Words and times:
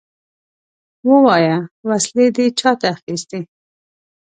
ووايه! 1.07 1.57
وسلې 1.87 2.25
دې 2.35 2.45
چاته 2.59 2.85
اخيستې؟ 2.95 3.39